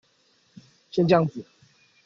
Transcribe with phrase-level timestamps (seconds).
[0.89, 1.45] 先醬子